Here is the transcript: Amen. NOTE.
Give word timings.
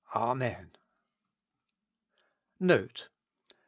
Amen. 0.15 0.71
NOTE. 2.59 3.09